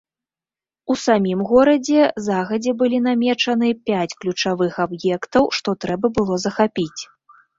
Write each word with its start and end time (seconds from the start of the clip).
У 0.93 0.93
самім 1.01 1.39
горадзе 1.49 2.05
загадзя 2.27 2.73
былі 2.79 2.97
намечаны 3.09 3.69
пяць 3.89 4.17
ключавых 4.23 4.73
аб'ектаў, 4.89 5.43
што 5.59 5.69
трэба 5.85 6.07
было 6.19 6.35
захапіць. 6.49 7.01